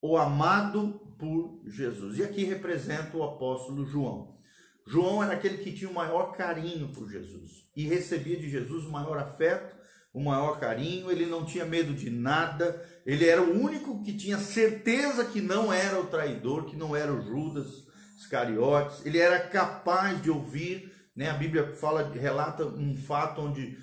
o 0.01 0.17
amado 0.17 0.99
por 1.19 1.61
Jesus. 1.67 2.17
E 2.17 2.23
aqui 2.23 2.45
representa 2.45 3.17
o 3.17 3.23
apóstolo 3.23 3.85
João. 3.85 4.37
João 4.87 5.21
era 5.21 5.33
aquele 5.33 5.57
que 5.57 5.73
tinha 5.73 5.89
o 5.89 5.93
maior 5.93 6.31
carinho 6.31 6.93
por 6.93 7.09
Jesus 7.09 7.69
e 7.75 7.83
recebia 7.83 8.37
de 8.37 8.49
Jesus 8.49 8.85
o 8.85 8.91
maior 8.91 9.17
afeto, 9.17 9.75
o 10.13 10.23
maior 10.23 10.59
carinho, 10.59 11.11
ele 11.11 11.25
não 11.25 11.45
tinha 11.45 11.65
medo 11.65 11.93
de 11.93 12.09
nada, 12.09 12.81
ele 13.05 13.27
era 13.27 13.41
o 13.41 13.61
único 13.61 14.01
que 14.01 14.17
tinha 14.17 14.39
certeza 14.39 15.25
que 15.25 15.41
não 15.41 15.71
era 15.71 15.99
o 15.99 16.07
traidor, 16.07 16.65
que 16.65 16.75
não 16.75 16.95
era 16.95 17.13
o 17.13 17.21
Judas, 17.21 17.85
Iscariotes, 18.17 19.05
ele 19.05 19.19
era 19.19 19.39
capaz 19.39 20.21
de 20.21 20.31
ouvir, 20.31 20.91
né? 21.15 21.29
A 21.29 21.35
Bíblia 21.35 21.73
fala, 21.75 22.01
relata 22.09 22.65
um 22.65 22.97
fato 22.97 23.41
onde 23.41 23.77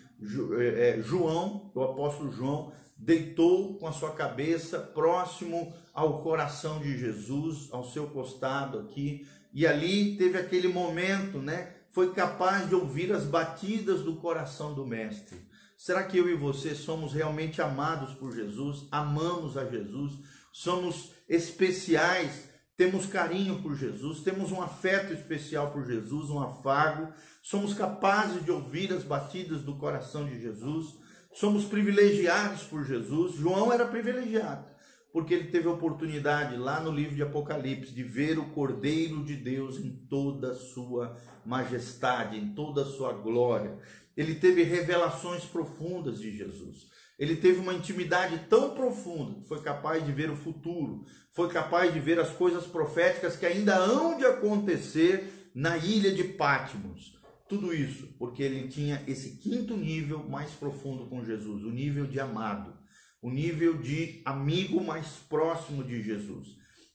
é, 0.58 0.98
é, 0.98 1.02
João, 1.02 1.70
o 1.72 1.82
apóstolo 1.82 2.32
João, 2.32 2.72
deitou 2.98 3.78
com 3.78 3.86
a 3.86 3.92
sua 3.92 4.12
cabeça 4.12 4.78
próximo 4.78 5.72
ao 5.92 6.20
coração 6.22 6.80
de 6.80 6.98
Jesus, 6.98 7.68
ao 7.70 7.84
seu 7.84 8.08
costado 8.08 8.80
aqui, 8.80 9.28
e 9.52 9.66
ali 9.66 10.16
teve 10.16 10.36
aquele 10.36 10.66
momento, 10.66 11.38
né? 11.38 11.72
Foi 11.92 12.12
capaz 12.12 12.68
de 12.68 12.74
ouvir 12.74 13.12
as 13.12 13.24
batidas 13.24 14.00
do 14.00 14.16
coração 14.16 14.74
do 14.74 14.84
mestre. 14.84 15.38
Será 15.76 16.02
que 16.02 16.18
eu 16.18 16.28
e 16.28 16.34
você 16.34 16.74
somos 16.74 17.12
realmente 17.12 17.62
amados 17.62 18.14
por 18.14 18.34
Jesus? 18.34 18.88
Amamos 18.90 19.56
a 19.56 19.64
Jesus? 19.64 20.12
Somos 20.52 21.12
especiais 21.28 22.48
temos 22.76 23.06
carinho 23.06 23.62
por 23.62 23.76
Jesus, 23.76 24.22
temos 24.22 24.50
um 24.50 24.60
afeto 24.60 25.12
especial 25.12 25.70
por 25.70 25.86
Jesus, 25.86 26.28
um 26.28 26.40
afago, 26.40 27.12
somos 27.42 27.72
capazes 27.72 28.44
de 28.44 28.50
ouvir 28.50 28.92
as 28.92 29.04
batidas 29.04 29.62
do 29.62 29.76
coração 29.76 30.26
de 30.26 30.40
Jesus, 30.40 30.96
somos 31.32 31.64
privilegiados 31.64 32.64
por 32.64 32.84
Jesus. 32.84 33.34
João 33.34 33.72
era 33.72 33.86
privilegiado, 33.86 34.64
porque 35.12 35.34
ele 35.34 35.50
teve 35.50 35.68
a 35.68 35.72
oportunidade 35.72 36.56
lá 36.56 36.80
no 36.80 36.90
livro 36.90 37.14
de 37.14 37.22
Apocalipse 37.22 37.94
de 37.94 38.02
ver 38.02 38.38
o 38.38 38.50
Cordeiro 38.50 39.24
de 39.24 39.36
Deus 39.36 39.78
em 39.78 39.92
toda 40.08 40.50
a 40.50 40.54
sua 40.54 41.16
majestade, 41.46 42.38
em 42.38 42.54
toda 42.54 42.82
a 42.82 42.86
sua 42.86 43.12
glória. 43.12 43.78
Ele 44.16 44.34
teve 44.34 44.62
revelações 44.64 45.44
profundas 45.44 46.20
de 46.20 46.36
Jesus. 46.36 46.88
Ele 47.18 47.37
teve 47.37 47.61
uma 47.61 47.75
intimidade 47.75 48.47
tão 48.49 48.75
profunda 48.75 49.42
foi 49.47 49.62
capaz 49.62 50.04
de 50.04 50.12
ver 50.12 50.30
o 50.30 50.37
futuro, 50.37 51.04
foi 51.33 51.49
capaz 51.49 51.92
de 51.92 52.00
ver 52.00 52.18
as 52.18 52.30
coisas 52.30 52.66
proféticas 52.66 53.37
que 53.37 53.47
ainda 53.47 53.76
hão 53.76 54.18
de 54.18 54.25
acontecer 54.25 55.50
na 55.54 55.76
ilha 55.76 56.12
de 56.12 56.25
Patmos. 56.25 57.14
Tudo 57.49 57.73
isso 57.73 58.14
porque 58.18 58.42
ele 58.42 58.68
tinha 58.68 59.02
esse 59.06 59.37
quinto 59.37 59.76
nível 59.76 60.28
mais 60.28 60.50
profundo 60.52 61.06
com 61.06 61.25
Jesus, 61.25 61.62
o 61.62 61.71
nível 61.71 62.06
de 62.06 62.18
amado, 62.18 62.76
o 63.23 63.30
nível 63.30 63.78
de 63.78 64.21
amigo 64.25 64.83
mais 64.83 65.06
próximo 65.28 65.85
de 65.85 66.02
Jesus. 66.02 66.49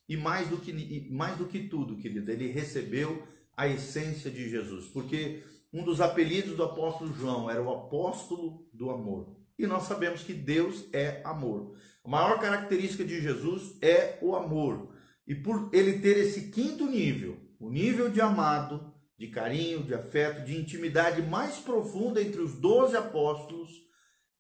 E 0.08 0.18
mais 0.18 0.50
do 0.50 0.58
que, 0.58 1.08
mais 1.12 1.38
do 1.38 1.46
que 1.46 1.68
tudo, 1.68 1.98
querido, 1.98 2.32
ele 2.32 2.52
recebeu 2.52 3.24
a 3.56 3.68
essência 3.68 4.32
de 4.32 4.50
Jesus, 4.50 4.88
porque 4.88 5.44
um 5.72 5.84
dos 5.84 6.02
apelidos 6.02 6.56
do 6.56 6.64
apóstolo 6.64 7.14
João 7.14 7.50
era 7.50 7.62
o 7.62 7.72
apóstolo 7.72 8.68
do 8.74 8.90
amor. 8.90 9.39
E 9.60 9.68
nós 9.68 9.84
sabemos 9.84 10.24
que 10.24 10.34
Deus 10.34 10.86
é 10.94 11.22
amor. 11.26 11.76
A 12.04 12.10
maior 12.10 12.40
característica 12.40 13.04
de 13.04 13.22
Jesus 13.22 13.78
é 13.82 14.18
o 14.22 14.34
amor. 14.34 14.96
E 15.28 15.36
por 15.36 15.70
ele 15.74 16.00
ter 16.00 16.18
esse 16.18 16.50
quinto 16.50 16.88
nível, 16.88 17.38
o 17.60 17.70
nível 17.70 18.10
de 18.10 18.22
amado, 18.22 18.94
de 19.18 19.28
carinho, 19.28 19.84
de 19.84 19.94
afeto, 19.94 20.46
de 20.46 20.58
intimidade 20.58 21.22
mais 21.22 21.58
profunda 21.58 22.22
entre 22.22 22.40
os 22.40 22.56
doze 22.56 22.96
apóstolos, 22.96 23.70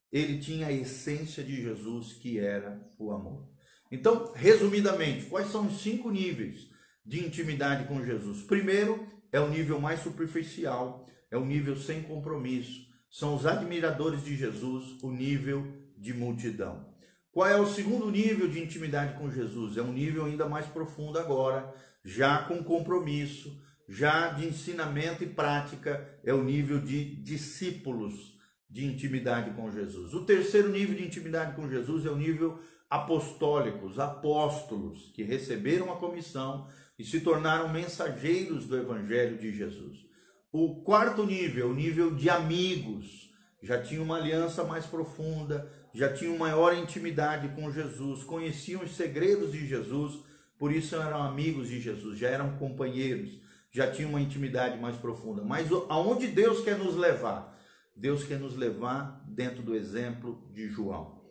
ele 0.09 0.39
tinha 0.39 0.67
a 0.67 0.71
essência 0.71 1.43
de 1.43 1.61
Jesus, 1.61 2.13
que 2.13 2.39
era 2.39 2.81
o 2.97 3.11
amor. 3.11 3.49
Então, 3.91 4.31
resumidamente, 4.33 5.25
quais 5.25 5.51
são 5.51 5.67
os 5.67 5.81
cinco 5.81 6.09
níveis 6.09 6.69
de 7.05 7.25
intimidade 7.25 7.87
com 7.89 8.03
Jesus? 8.03 8.41
Primeiro, 8.43 9.05
é 9.33 9.39
o 9.39 9.49
nível 9.49 9.81
mais 9.81 9.99
superficial, 9.99 11.05
é 11.29 11.37
o 11.37 11.45
nível 11.45 11.75
sem 11.75 12.01
compromisso, 12.03 12.88
são 13.09 13.35
os 13.35 13.45
admiradores 13.45 14.23
de 14.23 14.35
Jesus, 14.35 15.01
o 15.01 15.11
nível 15.11 15.65
de 15.97 16.13
multidão. 16.13 16.87
Qual 17.31 17.47
é 17.47 17.59
o 17.59 17.65
segundo 17.65 18.09
nível 18.09 18.47
de 18.47 18.61
intimidade 18.61 19.17
com 19.17 19.31
Jesus? 19.31 19.77
É 19.77 19.81
um 19.81 19.93
nível 19.93 20.25
ainda 20.25 20.47
mais 20.47 20.65
profundo 20.65 21.19
agora, 21.19 21.73
já 22.03 22.39
com 22.43 22.63
compromisso, 22.63 23.55
já 23.87 24.29
de 24.29 24.47
ensinamento 24.47 25.23
e 25.23 25.27
prática, 25.27 26.19
é 26.23 26.33
o 26.33 26.43
nível 26.43 26.79
de 26.79 27.15
discípulos 27.15 28.37
de 28.69 28.85
intimidade 28.85 29.51
com 29.51 29.71
Jesus. 29.71 30.13
O 30.13 30.25
terceiro 30.25 30.69
nível 30.69 30.95
de 30.95 31.05
intimidade 31.05 31.55
com 31.55 31.69
Jesus 31.69 32.05
é 32.05 32.09
o 32.09 32.15
nível 32.15 32.59
apostólico, 32.89 33.85
os 33.85 33.99
apóstolos 33.99 35.11
que 35.13 35.23
receberam 35.23 35.91
a 35.91 35.97
comissão 35.97 36.67
e 36.97 37.03
se 37.03 37.21
tornaram 37.21 37.69
mensageiros 37.69 38.65
do 38.65 38.77
evangelho 38.77 39.37
de 39.37 39.51
Jesus. 39.51 40.08
O 40.51 40.81
quarto 40.81 41.27
nível, 41.27 41.69
o 41.69 41.75
nível 41.75 42.15
de 42.15 42.27
amigos, 42.27 43.29
já 43.61 43.79
tinha 43.79 44.01
uma 44.01 44.17
aliança 44.17 44.63
mais 44.63 44.83
profunda, 44.83 45.71
já 45.93 46.11
tinham 46.11 46.35
maior 46.39 46.75
intimidade 46.75 47.49
com 47.49 47.71
Jesus, 47.71 48.23
conheciam 48.23 48.83
os 48.83 48.95
segredos 48.95 49.51
de 49.51 49.67
Jesus, 49.67 50.23
por 50.57 50.71
isso 50.71 50.95
eram 50.95 51.21
amigos 51.21 51.69
de 51.69 51.79
Jesus, 51.79 52.17
já 52.17 52.29
eram 52.29 52.57
companheiros, 52.57 53.29
já 53.71 53.91
tinham 53.91 54.09
uma 54.09 54.21
intimidade 54.21 54.79
mais 54.81 54.97
profunda. 54.97 55.43
Mas 55.43 55.67
aonde 55.87 56.27
Deus 56.27 56.63
quer 56.63 56.79
nos 56.79 56.95
levar? 56.95 57.55
Deus 57.95 58.23
quer 58.23 58.39
nos 58.39 58.55
levar 58.55 59.23
dentro 59.27 59.61
do 59.61 59.75
exemplo 59.75 60.49
de 60.51 60.67
João. 60.67 61.21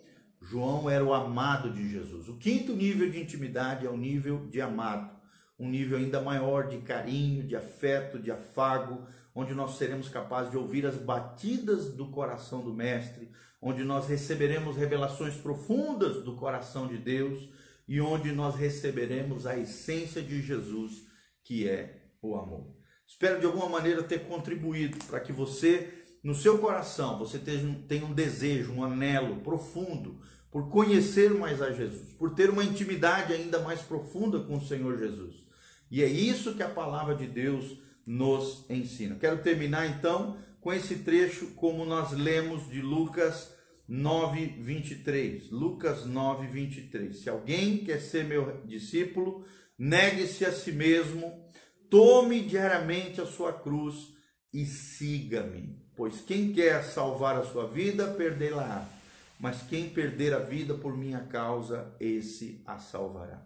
João 0.41 0.89
era 0.89 1.05
o 1.05 1.13
amado 1.13 1.73
de 1.73 1.89
Jesus. 1.89 2.29
O 2.29 2.37
quinto 2.37 2.73
nível 2.73 3.11
de 3.11 3.21
intimidade 3.21 3.85
é 3.85 3.91
o 3.91 3.97
nível 3.97 4.47
de 4.47 4.61
amado 4.61 5.18
um 5.59 5.69
nível 5.69 5.99
ainda 5.99 6.21
maior 6.21 6.69
de 6.69 6.79
carinho, 6.79 7.43
de 7.43 7.57
afeto, 7.57 8.19
de 8.19 8.31
afago, 8.31 9.07
onde 9.35 9.55
nós 9.55 9.77
seremos 9.77 10.09
capazes 10.09 10.51
de 10.51 10.57
ouvir 10.57 10.87
as 10.87 10.97
batidas 10.97 11.95
do 11.95 12.07
coração 12.11 12.63
do 12.63 12.73
Mestre, 12.73 13.31
onde 13.61 13.83
nós 13.83 14.07
receberemos 14.07 14.77
revelações 14.77 15.35
profundas 15.37 16.23
do 16.25 16.37
coração 16.37 16.87
de 16.87 16.97
Deus 16.97 17.49
e 17.89 18.01
onde 18.01 18.31
nós 18.33 18.55
receberemos 18.55 19.47
a 19.47 19.59
essência 19.59 20.23
de 20.23 20.41
Jesus, 20.41 21.07
que 21.43 21.69
é 21.69 22.13
o 22.23 22.37
amor. 22.37 22.77
Espero 23.07 23.41
de 23.41 23.47
alguma 23.47 23.69
maneira 23.69 24.03
ter 24.03 24.27
contribuído 24.27 24.99
para 25.07 25.19
que 25.19 25.33
você, 25.33 26.05
no 26.23 26.35
seu 26.35 26.59
coração, 26.59 27.19
você 27.19 27.39
tenha 27.39 28.05
um 28.05 28.13
desejo, 28.13 28.73
um 28.73 28.85
anelo 28.85 29.41
profundo 29.41 30.21
por 30.51 30.69
conhecer 30.69 31.33
mais 31.33 31.61
a 31.61 31.73
Jesus, 31.73 32.13
por 32.13 32.35
ter 32.35 32.51
uma 32.51 32.65
intimidade 32.65 33.33
ainda 33.33 33.61
mais 33.61 33.81
profunda 33.81 34.41
com 34.41 34.57
o 34.57 34.65
Senhor 34.65 34.99
Jesus. 34.99 35.48
E 35.91 36.03
é 36.03 36.07
isso 36.07 36.55
que 36.55 36.63
a 36.63 36.69
palavra 36.69 37.15
de 37.15 37.27
Deus 37.27 37.79
nos 38.07 38.69
ensina. 38.71 39.17
Quero 39.17 39.43
terminar 39.43 39.87
então 39.87 40.37
com 40.61 40.73
esse 40.73 40.97
trecho 40.97 41.49
como 41.55 41.85
nós 41.85 42.13
lemos 42.13 42.69
de 42.69 42.81
Lucas 42.81 43.53
9, 43.87 44.57
23. 44.61 45.51
Lucas 45.51 46.05
9, 46.05 46.47
23. 46.47 47.19
Se 47.19 47.31
alguém 47.31 47.79
quer 47.79 48.01
ser 48.01 48.25
meu 48.25 48.63
discípulo, 48.67 49.45
negue-se 49.79 50.45
a 50.45 50.53
si 50.53 50.73
mesmo, 50.73 51.49
tome 51.91 52.41
diariamente 52.43 53.21
a 53.21 53.27
sua 53.27 53.53
cruz 53.53 54.13
e 54.53 54.67
siga-me. 54.67 55.83
Pois 55.97 56.21
quem 56.21 56.53
quer 56.53 56.85
salvar 56.85 57.37
a 57.37 57.45
sua 57.45 57.67
vida, 57.67 58.09
perdê-la. 58.09 58.89
mas 59.41 59.63
quem 59.63 59.89
perder 59.89 60.35
a 60.35 60.41
vida 60.41 60.75
por 60.75 60.97
minha 60.97 61.21
causa, 61.21 61.95
esse 62.01 62.63
a 62.67 62.79
salvará. 62.79 63.43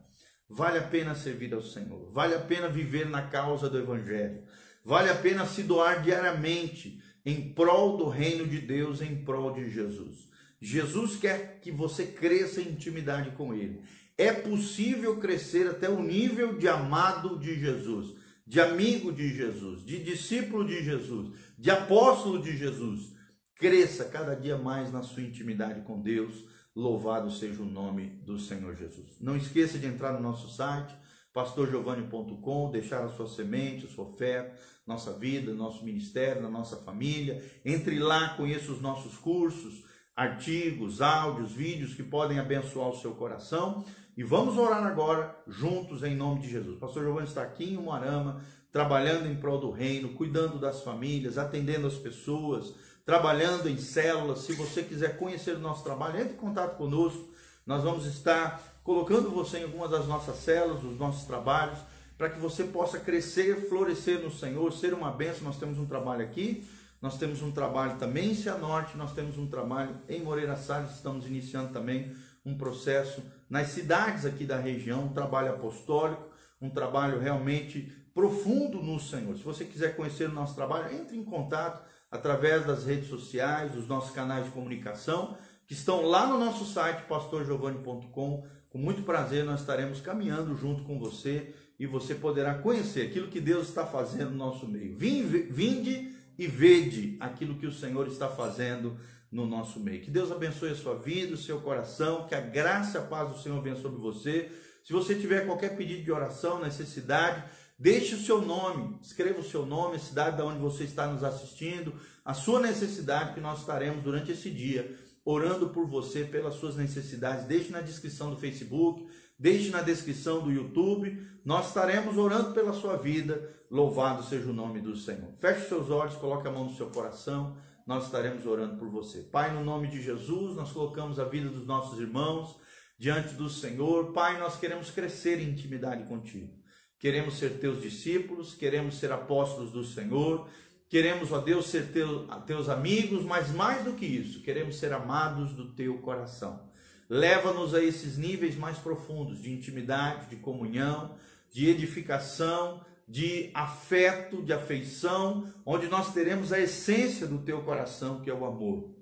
Vale 0.55 0.79
a 0.79 0.83
pena 0.83 1.15
servir 1.15 1.55
ao 1.55 1.63
Senhor, 1.63 2.11
vale 2.13 2.35
a 2.35 2.39
pena 2.39 2.69
viver 2.69 3.09
na 3.09 3.23
causa 3.23 3.71
do 3.71 3.79
Evangelho, 3.79 4.43
vale 4.85 5.09
a 5.09 5.15
pena 5.15 5.47
se 5.47 5.63
doar 5.63 6.03
diariamente 6.03 7.03
em 7.25 7.55
prol 7.55 7.97
do 7.97 8.07
reino 8.07 8.47
de 8.47 8.59
Deus, 8.61 9.01
em 9.01 9.25
prol 9.25 9.55
de 9.55 9.71
Jesus. 9.71 10.29
Jesus 10.61 11.17
quer 11.17 11.59
que 11.63 11.73
você 11.73 12.05
cresça 12.05 12.61
em 12.61 12.69
intimidade 12.69 13.31
com 13.31 13.55
Ele. 13.55 13.81
É 14.19 14.31
possível 14.31 15.17
crescer 15.17 15.69
até 15.69 15.89
o 15.89 16.03
nível 16.03 16.59
de 16.59 16.69
amado 16.69 17.39
de 17.39 17.59
Jesus, 17.59 18.15
de 18.47 18.61
amigo 18.61 19.11
de 19.11 19.35
Jesus, 19.35 19.83
de 19.87 20.05
discípulo 20.05 20.67
de 20.67 20.85
Jesus, 20.85 21.35
de 21.59 21.71
apóstolo 21.71 22.43
de 22.43 22.55
Jesus. 22.59 23.11
Cresça 23.55 24.05
cada 24.05 24.35
dia 24.35 24.59
mais 24.59 24.93
na 24.93 25.03
sua 25.03 25.23
intimidade 25.23 25.81
com 25.81 25.99
Deus. 26.03 26.45
Louvado 26.75 27.31
seja 27.31 27.63
o 27.63 27.67
nome 27.67 28.07
do 28.25 28.39
Senhor 28.39 28.75
Jesus. 28.75 29.21
Não 29.21 29.37
esqueça 29.37 29.79
de 29.79 29.87
entrar 29.87 30.15
no 30.15 30.21
nosso 30.21 30.49
site, 30.49 30.95
pastorgiovanni.com, 31.33 32.71
deixar 32.71 33.05
a 33.05 33.11
sua 33.11 33.29
semente, 33.29 33.87
a 33.87 33.91
sua 33.91 34.05
oferta, 34.05 34.59
nossa 34.87 35.13
vida, 35.13 35.53
nosso 35.53 35.85
ministério, 35.85 36.43
na 36.43 36.49
nossa 36.49 36.77
família. 36.77 37.43
Entre 37.65 37.99
lá, 37.99 38.31
conheça 38.37 38.73
os 38.73 38.81
nossos 38.81 39.19
cursos, 39.19 39.85
artigos, 40.17 41.03
áudios, 41.03 41.53
vídeos 41.53 41.95
que 41.95 42.03
podem 42.03 42.39
abençoar 42.39 42.89
o 42.89 42.97
seu 42.97 43.15
coração. 43.15 43.85
E 44.17 44.23
vamos 44.23 44.57
orar 44.57 44.85
agora 44.85 45.35
juntos 45.47 46.03
em 46.03 46.15
nome 46.15 46.41
de 46.41 46.51
Jesus. 46.51 46.79
Pastor 46.79 47.03
Giovanni 47.03 47.27
está 47.27 47.43
aqui 47.43 47.65
em 47.65 47.77
Umarama, 47.77 48.43
trabalhando 48.71 49.27
em 49.27 49.37
prol 49.37 49.59
do 49.59 49.71
reino, 49.71 50.15
cuidando 50.15 50.59
das 50.59 50.83
famílias, 50.83 51.37
atendendo 51.37 51.87
as 51.87 51.97
pessoas, 51.97 52.75
trabalhando 53.05 53.69
em 53.69 53.79
células. 53.79 54.41
Se 54.41 54.53
você 54.53 54.83
quiser 54.83 55.17
conhecer 55.19 55.57
o 55.57 55.61
nosso 55.61 55.83
trabalho, 55.83 56.21
entre 56.21 56.35
em 56.35 56.37
contato 56.37 56.77
conosco. 56.77 57.31
Nós 57.67 57.83
vamos 57.85 58.07
estar 58.07 58.61
colocando 58.83 59.31
você 59.31 59.59
em 59.59 59.65
alguma 59.65 59.89
das 59.89 60.07
nossas 60.07 60.37
células, 60.37 60.81
dos 60.81 60.99
nossos 60.99 61.25
trabalhos, 61.25 61.79
para 62.19 62.29
que 62.29 62.41
você 62.41 62.65
possa 62.65 62.99
crescer, 62.99 63.69
florescer 63.69 64.21
no 64.21 64.31
Senhor, 64.31 64.73
ser 64.73 64.93
uma 64.95 65.11
bênção. 65.11 65.45
Nós 65.45 65.59
temos 65.59 65.79
um 65.79 65.87
trabalho 65.87 66.25
aqui, 66.25 66.69
nós 67.01 67.19
temos 67.19 67.43
um 67.43 67.53
trabalho 67.53 67.99
também 67.99 68.31
em 68.31 68.35
Cianorte, 68.35 68.97
nós 68.97 69.13
temos 69.13 69.39
um 69.39 69.47
trabalho 69.47 69.97
em 70.09 70.23
Moreira 70.23 70.57
Salles, 70.57 70.93
estamos 70.93 71.27
iniciando 71.27 71.73
também 71.73 72.15
um 72.45 72.57
processo 72.57 73.23
nas 73.49 73.69
cidades 73.69 74.25
aqui 74.25 74.45
da 74.45 74.59
região, 74.59 75.05
um 75.05 75.13
trabalho 75.13 75.51
apostólico, 75.51 76.31
um 76.61 76.71
trabalho 76.71 77.21
realmente 77.21 77.93
profundo 78.15 78.83
no 78.83 79.01
Senhor. 79.01 79.37
Se 79.37 79.43
você 79.43 79.65
quiser 79.65 79.97
conhecer 79.97 80.29
o 80.29 80.33
nosso 80.33 80.55
trabalho, 80.55 80.95
entre 80.95 81.17
em 81.17 81.25
contato 81.25 81.83
através 82.13 82.67
das 82.67 82.85
redes 82.85 83.09
sociais, 83.09 83.73
dos 83.73 83.89
nossos 83.89 84.11
canais 84.11 84.45
de 84.45 84.51
comunicação, 84.51 85.37
que 85.67 85.73
estão 85.73 86.03
lá 86.03 86.27
no 86.27 86.39
nosso 86.39 86.67
site 86.67 87.07
pastorgiovanni.com. 87.09 88.47
Com 88.69 88.79
muito 88.79 89.03
prazer 89.03 89.45
nós 89.45 89.61
estaremos 89.61 90.01
caminhando 90.01 90.55
junto 90.55 90.85
com 90.85 90.99
você 90.99 91.55
e 91.79 91.87
você 91.87 92.15
poderá 92.15 92.55
conhecer 92.55 93.09
aquilo 93.09 93.29
que 93.29 93.41
Deus 93.41 93.69
está 93.69 93.87
fazendo 93.87 94.31
no 94.31 94.37
nosso 94.37 94.69
meio. 94.69 94.95
Vinde 94.95 96.13
e 96.39 96.47
vede 96.47 97.17
aquilo 97.19 97.57
que 97.57 97.67
o 97.67 97.73
Senhor 97.73 98.07
está 98.07 98.29
fazendo 98.29 98.97
no 99.31 99.47
nosso 99.47 99.81
meio. 99.81 100.03
Que 100.03 100.11
Deus 100.11 100.31
abençoe 100.31 100.71
a 100.71 100.77
sua 100.77 100.99
vida, 100.99 101.35
o 101.35 101.39
seu 101.39 101.61
coração, 101.61 102.27
que 102.27 102.35
a 102.35 102.41
graça 102.41 102.99
e 102.99 103.01
a 103.01 103.05
paz 103.05 103.31
do 103.31 103.39
Senhor 103.39 103.61
venha 103.63 103.77
sobre 103.77 103.99
você. 103.99 104.51
Se 104.85 104.93
você 104.93 105.15
tiver 105.15 105.47
qualquer 105.47 105.77
pedido 105.77 106.03
de 106.03 106.13
oração, 106.13 106.61
necessidade, 106.61 107.43
deixe 107.83 108.15
o 108.15 108.19
seu 108.19 108.41
nome, 108.41 108.97
escreva 109.03 109.41
o 109.41 109.45
seu 109.45 109.67
nome, 109.67 109.97
a 109.97 109.99
cidade 109.99 110.37
de 110.37 110.43
onde 110.43 110.61
você 110.61 110.85
está 110.85 111.07
nos 111.07 111.25
assistindo, 111.25 111.93
a 112.25 112.33
sua 112.33 112.61
necessidade, 112.61 113.35
que 113.35 113.41
nós 113.41 113.61
estaremos 113.61 114.03
durante 114.03 114.31
esse 114.31 114.51
dia 114.51 114.97
orando 115.25 115.69
por 115.71 115.87
você, 115.87 116.25
pelas 116.25 116.55
suas 116.55 116.77
necessidades. 116.77 117.45
Deixe 117.45 117.71
na 117.71 117.81
descrição 117.81 118.31
do 118.31 118.37
Facebook, 118.37 119.07
deixe 119.39 119.71
na 119.71 119.83
descrição 119.83 120.43
do 120.43 120.51
YouTube. 120.51 121.21
Nós 121.45 121.69
estaremos 121.69 122.17
orando 122.17 122.53
pela 122.53 122.73
sua 122.73 122.97
vida. 122.97 123.51
Louvado 123.71 124.23
seja 124.25 124.49
o 124.49 124.55
nome 124.55 124.81
do 124.81 124.97
Senhor. 124.97 125.33
Feche 125.39 125.69
seus 125.69 125.91
olhos, 125.91 126.15
coloque 126.15 126.47
a 126.47 126.51
mão 126.53 126.65
no 126.65 126.75
seu 126.75 126.91
coração 126.91 127.57
nós 127.87 128.05
estaremos 128.05 128.47
orando 128.47 128.77
por 128.77 128.89
você. 128.89 129.23
Pai, 129.23 129.53
no 129.53 129.65
nome 129.65 129.89
de 129.89 130.01
Jesus, 130.01 130.57
nós 130.57 130.73
colocamos 130.73 131.19
a 131.19 131.25
vida 131.25 131.49
dos 131.49 131.67
nossos 131.67 131.99
irmãos 131.99 132.57
diante 132.99 133.35
do 133.35 133.49
Senhor. 133.49 134.13
Pai, 134.13 134.39
nós 134.39 134.59
queremos 134.59 134.91
crescer 134.91 135.41
em 135.41 135.51
intimidade 135.51 136.05
contigo. 136.05 136.62
Queremos 137.03 137.37
ser 137.37 137.59
teus 137.59 137.83
discípulos, 137.83 138.55
queremos 138.55 138.97
ser 139.01 139.11
apóstolos 139.11 139.73
do 139.73 139.85
Senhor, 139.85 140.49
queremos, 140.89 141.33
ó 141.33 141.41
Deus, 141.41 141.67
ser 141.67 141.91
teu, 141.91 142.29
teus 142.47 142.69
amigos, 142.69 143.25
mas 143.25 143.51
mais 143.51 143.83
do 143.83 143.95
que 143.95 144.07
isso, 144.07 144.41
queremos 144.41 144.79
ser 144.79 144.93
amados 144.93 145.53
do 145.53 145.73
teu 145.73 145.99
coração. 145.99 146.71
Leva-nos 147.09 147.75
a 147.75 147.83
esses 147.83 148.17
níveis 148.17 148.55
mais 148.55 148.79
profundos 148.79 149.43
de 149.43 149.53
intimidade, 149.53 150.31
de 150.31 150.37
comunhão, 150.37 151.17
de 151.53 151.69
edificação, 151.69 152.87
de 153.09 153.51
afeto, 153.53 154.41
de 154.41 154.53
afeição, 154.53 155.53
onde 155.67 155.89
nós 155.89 156.15
teremos 156.15 156.53
a 156.53 156.61
essência 156.61 157.27
do 157.27 157.41
teu 157.41 157.63
coração, 157.63 158.21
que 158.21 158.31
é 158.31 158.33
o 158.33 158.45
amor. 158.45 158.95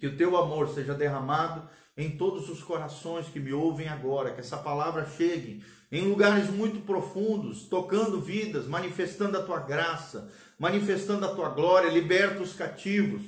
Que 0.00 0.08
o 0.08 0.16
teu 0.16 0.36
amor 0.36 0.70
seja 0.70 0.92
derramado 0.92 1.68
em 1.98 2.10
todos 2.10 2.48
os 2.48 2.62
corações 2.62 3.26
que 3.26 3.40
me 3.40 3.52
ouvem 3.52 3.88
agora, 3.88 4.30
que 4.30 4.40
essa 4.40 4.56
palavra 4.56 5.10
chegue 5.16 5.64
em 5.90 6.02
lugares 6.02 6.48
muito 6.48 6.80
profundos, 6.86 7.64
tocando 7.64 8.20
vidas, 8.20 8.68
manifestando 8.68 9.36
a 9.36 9.42
tua 9.42 9.58
graça, 9.58 10.30
manifestando 10.56 11.26
a 11.26 11.34
tua 11.34 11.48
glória, 11.48 11.90
liberta 11.90 12.40
os 12.40 12.52
cativos, 12.52 13.22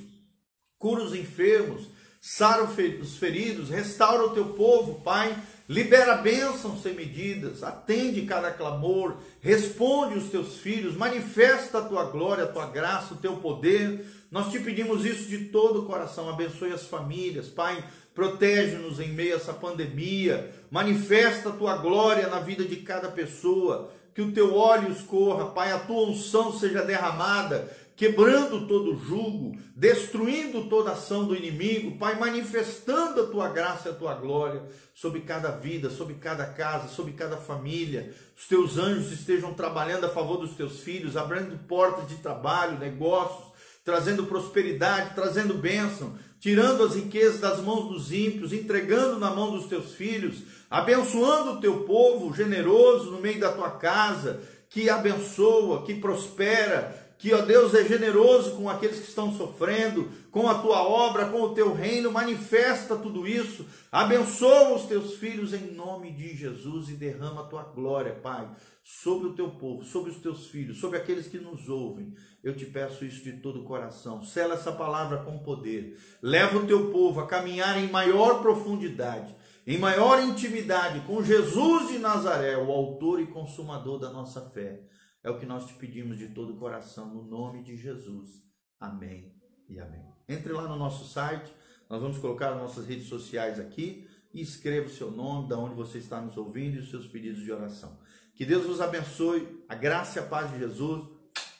cura 0.79 1.03
os 1.03 1.13
enfermos, 1.13 1.87
sara 2.21 2.63
os 2.63 3.17
feridos, 3.17 3.69
restaura 3.69 4.27
o 4.27 4.33
teu 4.33 4.45
povo, 4.53 5.01
Pai, 5.01 5.35
libera 5.67 6.17
bênçãos 6.17 6.83
sem 6.83 6.93
medidas, 6.93 7.63
atende 7.63 8.21
cada 8.27 8.51
clamor, 8.51 9.17
responde 9.41 10.17
os 10.17 10.29
teus 10.29 10.57
filhos, 10.57 10.95
manifesta 10.95 11.79
a 11.79 11.81
tua 11.81 12.03
glória, 12.03 12.43
a 12.43 12.51
tua 12.51 12.67
graça, 12.67 13.15
o 13.15 13.17
teu 13.17 13.37
poder. 13.37 14.05
Nós 14.29 14.51
te 14.51 14.59
pedimos 14.59 15.03
isso 15.03 15.27
de 15.27 15.45
todo 15.45 15.81
o 15.81 15.85
coração, 15.85 16.29
abençoe 16.29 16.71
as 16.71 16.85
famílias, 16.85 17.47
Pai, 17.47 17.83
protege-nos 18.13 18.99
em 18.99 19.09
meio 19.09 19.33
a 19.33 19.37
essa 19.37 19.53
pandemia, 19.53 20.53
manifesta 20.69 21.49
a 21.49 21.53
tua 21.53 21.77
glória 21.77 22.27
na 22.27 22.39
vida 22.39 22.65
de 22.65 22.77
cada 22.77 23.09
pessoa, 23.09 23.91
que 24.13 24.21
o 24.21 24.33
teu 24.33 24.55
óleo 24.55 24.91
escorra, 24.91 25.51
Pai, 25.51 25.71
a 25.71 25.79
tua 25.79 26.09
unção 26.09 26.51
seja 26.51 26.83
derramada, 26.83 27.71
quebrando 27.95 28.67
todo 28.67 28.95
jugo, 28.95 29.57
destruindo 29.75 30.65
toda 30.65 30.91
ação 30.91 31.25
do 31.25 31.35
inimigo, 31.35 31.97
Pai, 31.97 32.19
manifestando 32.19 33.21
a 33.21 33.27
tua 33.27 33.47
graça 33.49 33.87
e 33.87 33.91
a 33.91 33.95
tua 33.95 34.13
glória 34.15 34.63
sobre 34.93 35.21
cada 35.21 35.51
vida, 35.51 35.89
sobre 35.89 36.15
cada 36.15 36.45
casa, 36.45 36.89
sobre 36.89 37.13
cada 37.13 37.37
família. 37.37 38.13
Os 38.35 38.47
teus 38.47 38.77
anjos 38.77 39.11
estejam 39.11 39.53
trabalhando 39.53 40.05
a 40.05 40.09
favor 40.09 40.37
dos 40.37 40.55
teus 40.55 40.81
filhos, 40.81 41.15
abrindo 41.15 41.57
portas 41.67 42.07
de 42.07 42.15
trabalho, 42.15 42.79
negócios, 42.79 43.50
trazendo 43.83 44.25
prosperidade, 44.25 45.15
trazendo 45.15 45.55
bênção, 45.55 46.13
tirando 46.39 46.83
as 46.83 46.95
riquezas 46.95 47.39
das 47.39 47.59
mãos 47.59 47.89
dos 47.89 48.11
ímpios, 48.11 48.53
entregando 48.53 49.19
na 49.19 49.29
mão 49.29 49.51
dos 49.51 49.67
teus 49.67 49.93
filhos, 49.93 50.43
abençoando 50.69 51.51
o 51.51 51.59
teu 51.59 51.83
povo 51.83 52.33
generoso 52.33 53.11
no 53.11 53.21
meio 53.21 53.39
da 53.39 53.51
tua 53.51 53.71
casa, 53.71 54.41
que 54.69 54.89
abençoa, 54.89 55.83
que 55.83 55.95
prospera, 55.95 57.00
que, 57.21 57.31
ó 57.35 57.41
Deus, 57.43 57.75
é 57.75 57.85
generoso 57.85 58.55
com 58.55 58.67
aqueles 58.67 58.99
que 58.99 59.07
estão 59.07 59.31
sofrendo, 59.37 60.09
com 60.31 60.49
a 60.49 60.55
tua 60.55 60.81
obra, 60.81 61.27
com 61.27 61.39
o 61.41 61.53
teu 61.53 61.71
reino, 61.71 62.11
manifesta 62.11 62.95
tudo 62.95 63.27
isso, 63.27 63.63
abençoa 63.91 64.73
os 64.73 64.85
teus 64.85 65.17
filhos 65.17 65.53
em 65.53 65.71
nome 65.71 66.11
de 66.11 66.35
Jesus 66.35 66.89
e 66.89 66.93
derrama 66.93 67.41
a 67.41 67.45
tua 67.45 67.61
glória, 67.61 68.15
Pai, 68.15 68.49
sobre 68.81 69.27
o 69.27 69.33
teu 69.33 69.51
povo, 69.51 69.83
sobre 69.83 70.09
os 70.09 70.17
teus 70.17 70.47
filhos, 70.47 70.79
sobre 70.79 70.97
aqueles 70.97 71.27
que 71.27 71.37
nos 71.37 71.69
ouvem. 71.69 72.11
Eu 72.43 72.55
te 72.55 72.65
peço 72.65 73.05
isso 73.05 73.23
de 73.23 73.33
todo 73.33 73.61
o 73.61 73.65
coração. 73.65 74.23
Sela 74.23 74.55
essa 74.55 74.71
palavra 74.71 75.19
com 75.19 75.37
poder. 75.37 75.99
Leva 76.23 76.57
o 76.57 76.65
teu 76.65 76.89
povo 76.89 77.19
a 77.19 77.27
caminhar 77.27 77.77
em 77.77 77.87
maior 77.91 78.41
profundidade, 78.41 79.35
em 79.67 79.77
maior 79.77 80.19
intimidade 80.23 81.01
com 81.01 81.23
Jesus 81.23 81.89
de 81.89 81.99
Nazaré, 81.99 82.57
o 82.57 82.71
autor 82.71 83.19
e 83.19 83.27
consumador 83.27 83.99
da 83.99 84.09
nossa 84.09 84.41
fé. 84.41 84.81
É 85.23 85.29
o 85.29 85.39
que 85.39 85.45
nós 85.45 85.65
te 85.65 85.73
pedimos 85.75 86.17
de 86.17 86.29
todo 86.29 86.53
o 86.53 86.57
coração, 86.57 87.13
no 87.13 87.23
nome 87.23 87.63
de 87.63 87.77
Jesus. 87.77 88.41
Amém 88.79 89.35
e 89.69 89.79
amém. 89.79 90.03
Entre 90.27 90.51
lá 90.51 90.67
no 90.67 90.75
nosso 90.75 91.07
site, 91.07 91.51
nós 91.89 92.01
vamos 92.01 92.17
colocar 92.17 92.51
as 92.53 92.57
nossas 92.57 92.87
redes 92.87 93.07
sociais 93.07 93.59
aqui 93.59 94.07
e 94.33 94.41
escreva 94.41 94.87
o 94.87 94.91
seu 94.91 95.11
nome, 95.11 95.49
da 95.49 95.57
onde 95.57 95.75
você 95.75 95.97
está 95.97 96.21
nos 96.21 96.37
ouvindo 96.37 96.77
e 96.77 96.79
os 96.79 96.89
seus 96.89 97.05
pedidos 97.05 97.43
de 97.43 97.51
oração. 97.51 97.99
Que 98.33 98.45
Deus 98.45 98.65
vos 98.65 98.81
abençoe, 98.81 99.63
a 99.67 99.75
graça 99.75 100.19
e 100.19 100.23
a 100.23 100.25
paz 100.25 100.51
de 100.51 100.59
Jesus. 100.59 101.07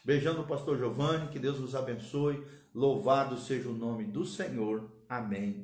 Beijando 0.03 0.41
o 0.41 0.47
pastor 0.47 0.77
Giovanni, 0.77 1.27
que 1.27 1.37
Deus 1.37 1.59
vos 1.59 1.75
abençoe. 1.75 2.43
Louvado 2.73 3.37
seja 3.37 3.69
o 3.69 3.73
nome 3.73 4.05
do 4.05 4.25
Senhor. 4.25 4.89
Amém. 5.07 5.63